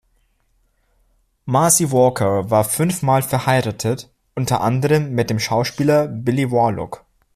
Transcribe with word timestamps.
Marcy 1.45 1.91
Walker 1.91 2.49
war 2.49 2.63
fünfmal 2.63 3.21
verheiratet, 3.21 4.09
unter 4.33 4.61
anderem 4.61 5.11
mit 5.11 5.29
dem 5.29 5.37
Schauspieler 5.37 6.07
Billy 6.07 6.49
Warlock. 6.51 7.05